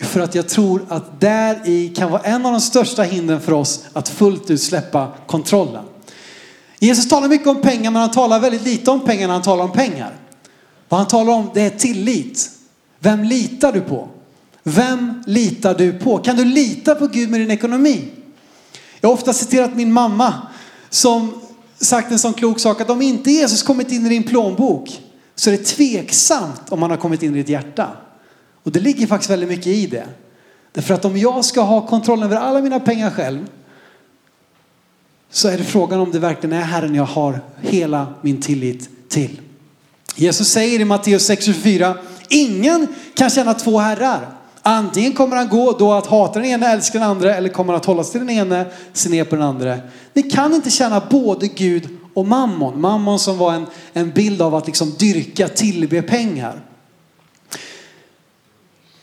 [0.00, 3.52] För att jag tror att där i kan vara en av de största hindren för
[3.52, 5.84] oss att fullt ut släppa kontrollen.
[6.78, 9.64] Jesus talar mycket om pengar men han talar väldigt lite om pengar när han talar
[9.64, 10.16] om pengar.
[10.88, 12.50] Vad han talar om det är tillit.
[12.98, 14.08] Vem litar du på?
[14.68, 16.18] Vem litar du på?
[16.18, 18.04] Kan du lita på Gud med din ekonomi?
[19.00, 20.34] Jag har ofta citerat min mamma
[20.90, 21.40] som
[21.78, 25.00] sagt en sån klok sak att om inte Jesus kommit in i din plånbok
[25.34, 27.88] så är det tveksamt om han har kommit in i ditt hjärta.
[28.62, 30.06] Och det ligger faktiskt väldigt mycket i det.
[30.72, 33.46] Därför att om jag ska ha kontroll över alla mina pengar själv
[35.30, 39.40] så är det frågan om det verkligen är Herren jag har hela min tillit till.
[40.14, 41.94] Jesus säger i Matteus 6.24,
[42.28, 44.37] ingen kan tjäna två herrar.
[44.68, 47.80] Antingen kommer han gå då att hata den ena, älska den andra eller kommer han
[47.80, 49.78] att hålla sig till den ena, se ner på den andra.
[50.12, 52.80] Ni kan inte känna både Gud och mammon.
[52.80, 56.60] Mammon som var en, en bild av att liksom dyrka, tillbe pengar.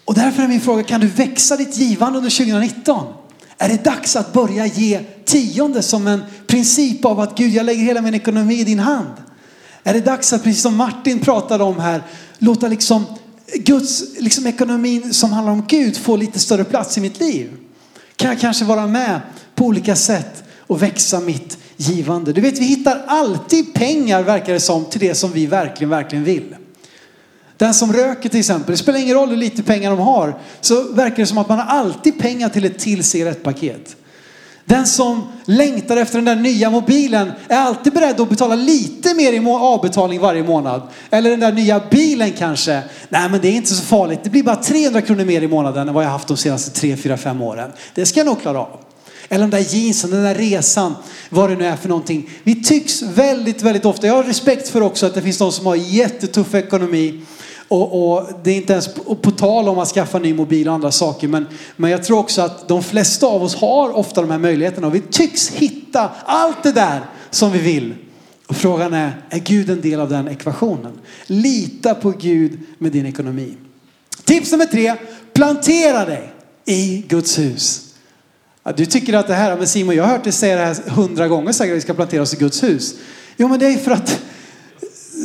[0.05, 3.13] Och därför är min fråga, kan du växa ditt givande under 2019?
[3.57, 7.83] Är det dags att börja ge tionde som en princip av att Gud, jag lägger
[7.83, 9.13] hela min ekonomi i din hand?
[9.83, 12.03] Är det dags att, precis som Martin pratade om här,
[12.37, 13.05] låta liksom
[13.53, 17.51] Guds liksom ekonomin som handlar om Gud får lite större plats i mitt liv?
[18.15, 19.21] Kan jag kanske vara med
[19.55, 22.33] på olika sätt och växa mitt givande?
[22.33, 26.23] Du vet, vi hittar alltid pengar verkar det som till det som vi verkligen, verkligen
[26.23, 26.55] vill.
[27.57, 30.93] Den som röker till exempel, det spelar ingen roll hur lite pengar de har, så
[30.93, 33.95] verkar det som att man har alltid pengar till ett till cigarettpaket.
[34.65, 39.33] Den som längtar efter den där nya mobilen är alltid beredd att betala lite mer
[39.33, 40.81] i avbetalning varje månad.
[41.09, 42.81] Eller den där nya bilen kanske.
[43.09, 44.19] Nej men det är inte så farligt.
[44.23, 46.97] Det blir bara 300 kronor mer i månaden än vad jag haft de senaste 3,
[46.97, 47.71] 4, 5 åren.
[47.93, 48.79] Det ska jag nog klara av.
[49.29, 50.95] Eller de där jeansen, den där resan,
[51.29, 52.29] vad det nu är för någonting.
[52.43, 55.65] Vi tycks väldigt, väldigt ofta, jag har respekt för också att det finns de som
[55.65, 57.21] har jättetuff ekonomi
[57.81, 60.73] och, och, det är inte ens på, på tal om att skaffa ny mobil och
[60.73, 61.27] andra saker.
[61.27, 64.87] Men, men jag tror också att de flesta av oss har ofta de här möjligheterna.
[64.87, 67.93] Och vi tycks hitta allt det där som vi vill.
[68.47, 70.99] Och frågan är, är Gud en del av den ekvationen?
[71.25, 73.57] Lita på Gud med din ekonomi.
[74.23, 74.95] Tips nummer tre,
[75.33, 76.33] plantera dig
[76.65, 77.81] i Guds hus.
[78.75, 81.27] Du tycker att det här, men Simon jag har hört dig säga det här hundra
[81.27, 82.95] gånger säkert att vi ska plantera oss i Guds hus.
[83.37, 84.21] Jo men det är för att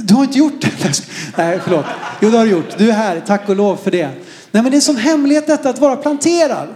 [0.03, 1.03] du har inte gjort det.
[1.37, 1.85] Nej, förlåt.
[2.21, 2.79] Jo, det har du gjort.
[2.79, 3.23] Du är här.
[3.27, 4.07] Tack och lov för det.
[4.07, 6.69] Nej, men det är en sån hemlighet detta att vara planterad.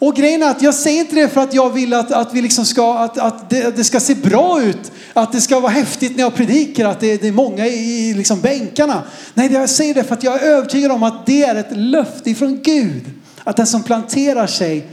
[0.00, 2.42] Och grejen är att jag säger inte det för att jag vill att, att vi
[2.42, 4.92] liksom ska, att, att det, det, ska se bra ut.
[5.12, 8.40] Att det ska vara häftigt när jag predikar, att det, det är många i liksom
[8.40, 9.02] bänkarna.
[9.34, 12.30] Nej, jag säger det för att jag är övertygad om att det är ett löfte
[12.30, 13.04] ifrån Gud.
[13.44, 14.88] Att den som planterar sig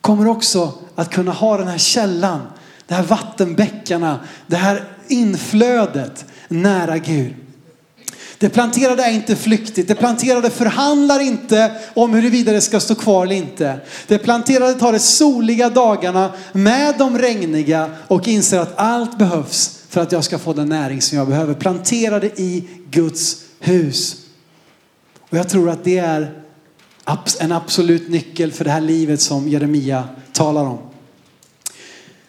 [0.00, 2.40] kommer också att kunna ha den här källan,
[2.86, 7.34] de här vattenbäckarna, det här inflödet nära Gud.
[8.38, 9.88] Det planterade är inte flyktigt.
[9.88, 13.80] Det planterade förhandlar inte om huruvida det ska stå kvar eller inte.
[14.06, 20.00] Det planterade tar de soliga dagarna med de regniga och inser att allt behövs för
[20.00, 21.54] att jag ska få den näring som jag behöver.
[21.54, 24.16] Planterade i Guds hus.
[25.30, 26.42] Och jag tror att det är
[27.40, 30.78] en absolut nyckel för det här livet som Jeremia talar om.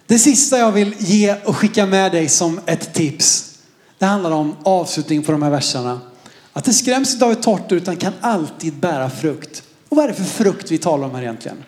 [0.08, 3.55] Det sista jag vill ge och skicka med dig som ett tips.
[3.98, 6.00] Det handlar om avslutning på de här verserna.
[6.54, 9.64] Att det skräms inte av ett torrt utan kan alltid bära frukt.
[9.90, 11.64] Och vad är det för frukt vi talar om här egentligen?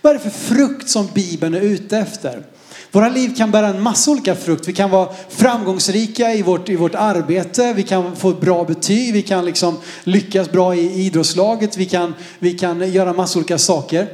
[0.00, 2.46] Vad är det för frukt som Bibeln är ute efter?
[2.90, 4.68] Våra liv kan bära en massa olika frukt.
[4.68, 9.12] Vi kan vara framgångsrika i vårt, i vårt arbete, vi kan få ett bra betyg,
[9.12, 14.08] vi kan liksom lyckas bra i idrottslaget, vi kan, vi kan göra massa olika saker.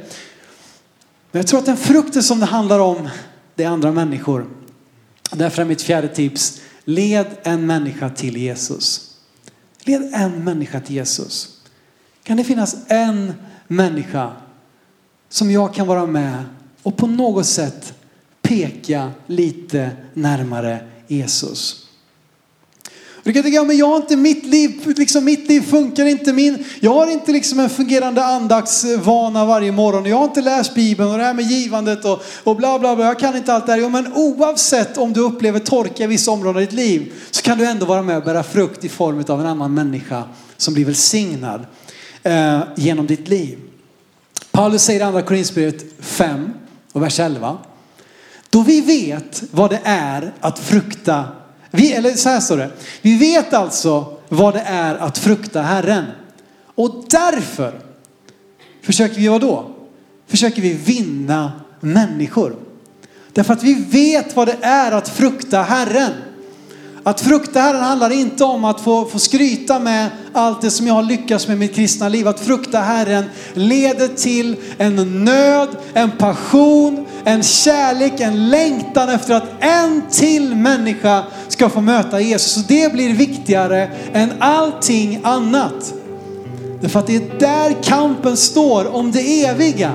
[1.31, 3.09] Men jag tror att den frukten som det handlar om,
[3.55, 4.45] det är andra människor.
[5.31, 9.15] Därför är mitt fjärde tips, led en människa till Jesus.
[9.83, 11.61] Led en människa till Jesus.
[12.23, 13.33] Kan det finnas en
[13.67, 14.31] människa
[15.29, 16.43] som jag kan vara med
[16.83, 17.93] och på något sätt
[18.41, 21.88] peka lite närmare Jesus.
[23.23, 26.33] Du kan tänka, ja, men jag har inte mitt liv, liksom mitt liv funkar inte.
[26.33, 30.05] Min, jag har inte liksom en fungerande andaktsvana varje morgon.
[30.05, 33.05] Jag har inte läst Bibeln och det här med givandet och, och bla bla bla.
[33.05, 33.79] Jag kan inte allt det här.
[33.79, 37.57] Jo, men oavsett om du upplever torka i vissa områden i ditt liv så kan
[37.57, 40.23] du ändå vara med och bära frukt i form av en annan människa
[40.57, 41.65] som blir välsignad
[42.23, 43.57] eh, genom ditt liv.
[44.51, 46.49] Paulus säger i andra Korinthierbrevet 5
[46.91, 47.57] och vers 11.
[48.49, 51.25] Då vi vet vad det är att frukta,
[51.71, 52.69] vi, eller så här står det.
[53.01, 56.05] Vi vet alltså vad det är att frukta Herren.
[56.75, 57.79] Och därför
[58.81, 59.69] försöker vi vad då?
[60.27, 62.55] Försöker vi vinna människor.
[63.33, 66.11] Därför att vi vet vad det är att frukta Herren.
[67.03, 70.93] Att frukta Herren handlar inte om att få, få skryta med allt det som jag
[70.93, 72.27] har lyckats med i mitt kristna liv.
[72.27, 79.47] Att frukta Herren leder till en nöd, en passion, en kärlek, en längtan efter att
[79.59, 82.57] en till människa ska få möta Jesus.
[82.57, 85.93] Och det blir viktigare än allting annat.
[86.81, 89.93] Därför att det är där kampen står om det eviga.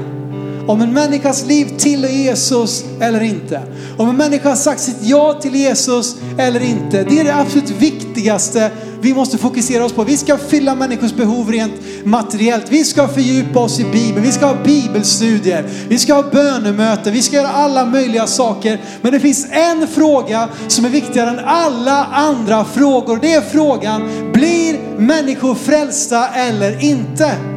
[0.66, 3.62] Om en människas liv tillhör Jesus eller inte.
[3.96, 7.04] Om en människa har sagt sitt ja till Jesus eller inte.
[7.04, 10.04] Det är det absolut viktigaste vi måste fokusera oss på.
[10.04, 11.72] Vi ska fylla människors behov rent
[12.04, 12.64] materiellt.
[12.68, 14.22] Vi ska fördjupa oss i Bibeln.
[14.22, 15.64] Vi ska ha bibelstudier.
[15.88, 17.12] Vi ska ha bönemöten.
[17.12, 18.80] Vi ska göra alla möjliga saker.
[19.02, 23.18] Men det finns en fråga som är viktigare än alla andra frågor.
[23.22, 27.53] Det är frågan, blir människor frälsta eller inte?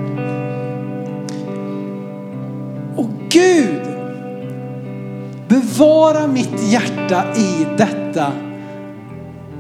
[3.30, 3.82] Gud,
[5.48, 8.32] bevara mitt hjärta i detta.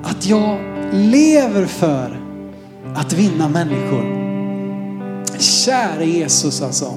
[0.04, 0.60] Att jag
[0.92, 2.22] lever för
[2.96, 4.28] att vinna människor.
[5.40, 6.94] Kära Jesus alltså.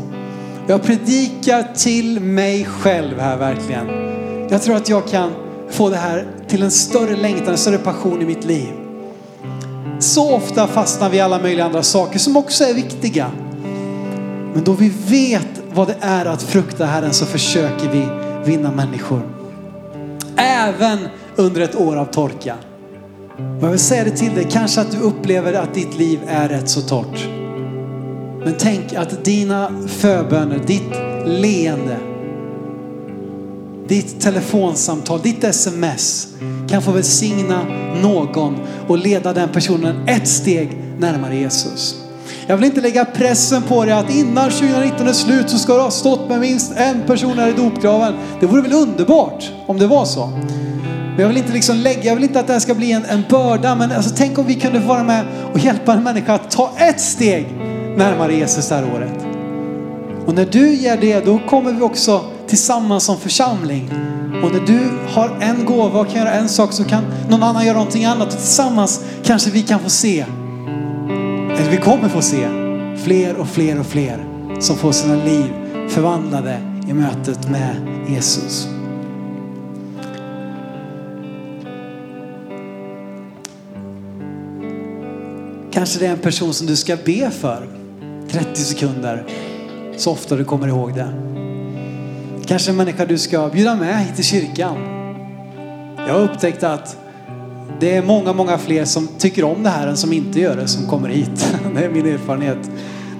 [0.66, 3.86] Jag predikar till mig själv här verkligen.
[4.50, 5.30] Jag tror att jag kan
[5.70, 8.72] få det här till en större längtan, en större passion i mitt liv.
[9.98, 13.30] Så ofta fastnar vi i alla möjliga andra saker som också är viktiga.
[14.54, 18.08] Men då vi vet vad det är att frukta Herren så försöker vi
[18.50, 19.22] vinna människor.
[20.36, 20.98] Även
[21.36, 22.54] under ett år av torka.
[23.36, 26.48] Men jag vill säga det till dig, kanske att du upplever att ditt liv är
[26.48, 27.28] rätt så torrt.
[28.44, 30.92] Men tänk att dina förböner, ditt
[31.26, 31.96] leende,
[33.88, 36.28] ditt telefonsamtal, ditt sms
[36.68, 37.66] kan få välsigna
[38.02, 41.96] någon och leda den personen ett steg närmare Jesus.
[42.46, 45.80] Jag vill inte lägga pressen på dig att innan 2019 är slut så ska du
[45.80, 48.14] ha stått med minst en person här i dopgraven.
[48.40, 50.26] Det vore väl underbart om det var så.
[50.26, 53.04] Men jag vill inte liksom lägga, jag vill inte att det här ska bli en,
[53.04, 56.50] en börda, men alltså, tänk om vi kunde vara med och hjälpa en människa att
[56.50, 57.46] ta ett steg
[57.96, 59.26] närmare Jesus det här året.
[60.26, 63.90] Och när du gör det, då kommer vi också tillsammans som församling.
[64.42, 67.66] Och när du har en gåva och kan göra en sak så kan någon annan
[67.66, 68.28] göra någonting annat.
[68.28, 70.24] Och tillsammans kanske vi kan få se,
[71.60, 72.48] att vi kommer få se,
[73.04, 74.26] fler och fler och fler
[74.60, 75.52] som får sina liv
[75.88, 77.76] förvandlade i mötet med
[78.08, 78.68] Jesus.
[85.72, 87.68] Kanske det är en person som du ska be för
[88.30, 89.26] 30 sekunder
[89.96, 91.12] så ofta du kommer ihåg det.
[92.46, 94.76] Kanske en människa du ska bjuda med hit till kyrkan.
[95.96, 96.96] Jag har upptäckt att
[97.80, 100.68] det är många, många fler som tycker om det här än som inte gör det
[100.68, 101.54] som kommer hit.
[101.74, 102.70] Det är min erfarenhet.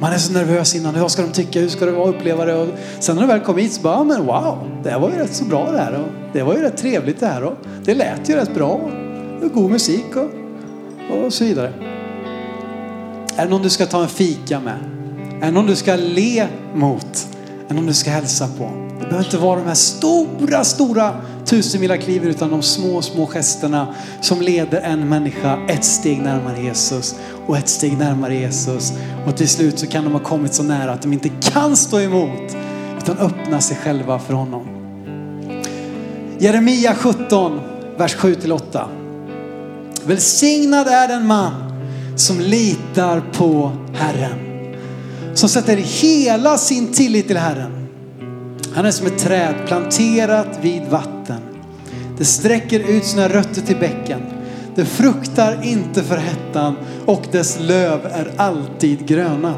[0.00, 1.00] Man är så nervös innan.
[1.00, 1.60] Vad ska de tycka?
[1.60, 2.54] Hur ska det vara att uppleva det?
[2.54, 5.16] Och sen när du väl kom hit så bara, ja, men wow, det var ju
[5.16, 5.92] rätt så bra det här.
[5.92, 7.44] Och det var ju rätt trevligt det här.
[7.44, 7.54] Och
[7.84, 8.80] det lät ju rätt bra.
[9.42, 11.72] Och god musik och, och så vidare.
[13.36, 14.78] Är det någon du ska ta en fika med?
[15.42, 17.28] Är det någon du ska le mot?
[17.64, 18.70] Är det någon du ska hälsa på?
[19.00, 21.14] Det behöver inte vara de här stora, stora
[21.50, 27.14] tusenmila kliven utan de små, små gesterna som leder en människa ett steg närmare Jesus
[27.46, 28.92] och ett steg närmare Jesus.
[29.26, 32.00] Och till slut så kan de ha kommit så nära att de inte kan stå
[32.00, 32.56] emot
[32.98, 34.66] utan öppna sig själva för honom.
[36.38, 37.60] Jeremia 17,
[37.96, 38.84] vers 7-8.
[40.04, 41.52] Välsignad är den man
[42.16, 44.38] som litar på Herren.
[45.34, 47.79] Som sätter hela sin tillit till Herren.
[48.74, 51.40] Han är som ett träd planterat vid vatten.
[52.18, 54.20] Det sträcker ut sina rötter till bäcken.
[54.74, 59.54] Det fruktar inte för hettan och dess löv är alltid gröna.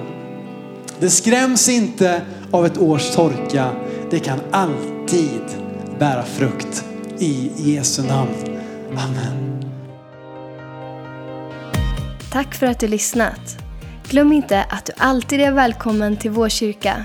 [1.01, 3.71] Det skräms inte av ett års torka.
[4.11, 5.43] Det kan alltid
[5.99, 6.85] bära frukt.
[7.19, 8.35] I Jesu namn.
[8.91, 9.65] Amen.
[12.33, 13.59] Tack för att du lyssnat.
[14.09, 17.05] Glöm inte att du alltid är välkommen till vår kyrka.